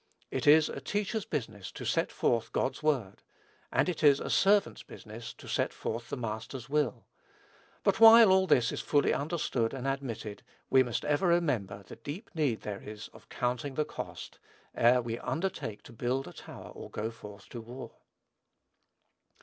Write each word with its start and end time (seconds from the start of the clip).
It 0.31 0.47
is 0.47 0.67
a 0.67 0.81
teacher's 0.81 1.25
business 1.25 1.71
to 1.73 1.85
set 1.85 2.11
forth 2.11 2.51
God's 2.53 2.81
Word; 2.81 3.21
and 3.71 3.87
it 3.87 4.03
is 4.03 4.19
a 4.19 4.31
servant's 4.31 4.81
business 4.81 5.31
to 5.35 5.47
set 5.47 5.71
forth 5.75 6.09
the 6.09 6.17
Master's 6.17 6.67
will; 6.67 7.05
but 7.83 7.99
while 7.99 8.31
all 8.31 8.47
this 8.47 8.71
is 8.71 8.81
fully 8.81 9.13
understood 9.13 9.75
and 9.75 9.85
admitted, 9.85 10.41
we 10.71 10.81
must 10.81 11.05
ever 11.05 11.27
remember 11.27 11.83
the 11.83 11.97
deep 11.97 12.31
need 12.33 12.61
there 12.61 12.81
is 12.81 13.09
of 13.09 13.29
counting 13.29 13.75
the 13.75 13.85
cost, 13.85 14.39
ere 14.73 15.03
we 15.03 15.19
undertake 15.19 15.83
to 15.83 15.93
build 15.93 16.27
a 16.27 16.33
tower 16.33 16.69
or 16.71 16.89
go 16.89 17.11
forth 17.11 17.47
to 17.49 17.61
war. 17.61 17.91